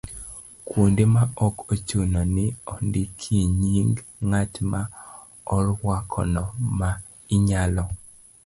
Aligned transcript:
Kuonde 0.67 1.03
ma 1.13 1.23
ok 1.45 1.55
ochuno 1.73 2.19
ni 2.35 2.45
ondikie 2.73 3.41
nying' 3.59 3.97
ng'at 4.29 4.53
ma 4.71 4.81
orwakono, 5.55 6.43
ma 6.79 6.89
inyalo 7.35 7.83